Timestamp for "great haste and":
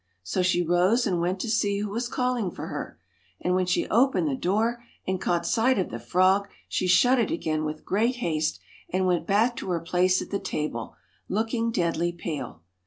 7.85-9.05